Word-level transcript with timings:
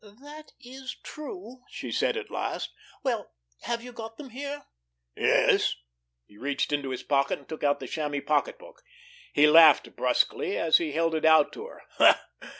"That 0.03 0.53
is 0.59 0.95
true," 1.03 1.61
she 1.69 1.91
said 1.91 2.17
at 2.17 2.31
last. 2.31 2.73
"Well, 3.03 3.29
have 3.61 3.83
you 3.83 3.91
got 3.93 4.17
them 4.17 4.31
here?" 4.31 4.65
"Yes." 5.15 5.75
He 6.25 6.39
reached 6.39 6.73
into 6.73 6.89
his 6.89 7.03
pocket 7.03 7.37
and 7.37 7.47
took 7.47 7.63
out 7.63 7.79
the 7.79 7.87
chamois 7.87 8.21
pocketbook. 8.25 8.81
He 9.31 9.45
laughed 9.47 9.95
brusquely, 9.95 10.57
as 10.57 10.77
he 10.77 10.93
held 10.93 11.13
it 11.13 11.23
out 11.23 11.53
to 11.53 11.67
her. 11.67 12.17